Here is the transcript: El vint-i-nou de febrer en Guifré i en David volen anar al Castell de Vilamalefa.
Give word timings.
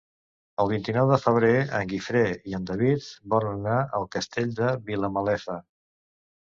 El 0.61 0.69
vint-i-nou 0.69 1.11
de 1.11 1.19
febrer 1.25 1.51
en 1.81 1.91
Guifré 1.93 2.23
i 2.53 2.57
en 2.61 2.65
David 2.71 3.13
volen 3.35 3.55
anar 3.61 3.77
al 4.01 4.09
Castell 4.19 4.59
de 4.63 4.75
Vilamalefa. 4.91 5.63